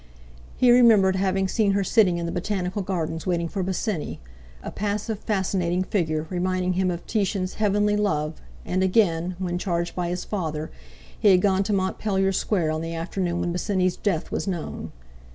He 0.57 0.71
remembered 0.71 1.15
having 1.15 1.47
seen 1.47 1.73
her 1.73 1.83
sitting 1.83 2.17
in 2.17 2.25
the 2.25 2.31
Botanical 2.31 2.81
Gardens 2.81 3.27
waiting 3.27 3.47
for 3.47 3.61
Bosinney—a 3.61 4.71
passive, 4.71 5.19
fascinating 5.19 5.83
figure, 5.83 6.25
reminding 6.31 6.73
him 6.73 6.89
of 6.89 7.05
Titian's 7.05 7.53
"Heavenly 7.61 7.95
Love," 7.95 8.41
and 8.65 8.81
again, 8.81 9.35
when, 9.37 9.59
charged 9.59 9.93
by 9.93 10.09
his 10.09 10.25
father, 10.25 10.71
he 11.19 11.29
had 11.29 11.41
gone 11.43 11.61
to 11.65 11.73
Montpellier 11.73 12.31
Square 12.31 12.71
on 12.71 12.81
the 12.81 12.95
afternoon 12.95 13.41
when 13.41 13.51
Bosinney's 13.51 13.95
death 13.95 14.31
was 14.31 14.47
known. 14.47 14.91